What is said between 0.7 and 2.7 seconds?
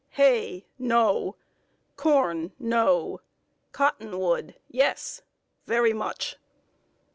no! Corn